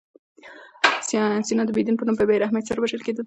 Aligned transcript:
سنیان 1.07 1.65
د 1.67 1.71
بې 1.75 1.81
دین 1.85 1.95
په 1.99 2.05
نوم 2.07 2.15
په 2.19 2.25
بې 2.29 2.41
رحمۍ 2.43 2.63
سره 2.67 2.79
وژل 2.79 3.01
کېدل. 3.05 3.19